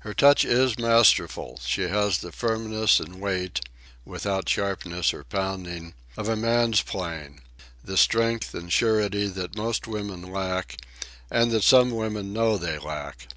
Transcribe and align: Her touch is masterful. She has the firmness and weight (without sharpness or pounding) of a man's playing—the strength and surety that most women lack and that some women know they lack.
Her 0.00 0.12
touch 0.12 0.44
is 0.44 0.80
masterful. 0.80 1.60
She 1.64 1.82
has 1.82 2.18
the 2.18 2.32
firmness 2.32 2.98
and 2.98 3.20
weight 3.20 3.60
(without 4.04 4.48
sharpness 4.48 5.14
or 5.14 5.22
pounding) 5.22 5.94
of 6.16 6.28
a 6.28 6.34
man's 6.34 6.82
playing—the 6.82 7.96
strength 7.96 8.52
and 8.52 8.72
surety 8.72 9.28
that 9.28 9.54
most 9.54 9.86
women 9.86 10.22
lack 10.32 10.76
and 11.30 11.52
that 11.52 11.62
some 11.62 11.92
women 11.92 12.32
know 12.32 12.58
they 12.58 12.80
lack. 12.80 13.28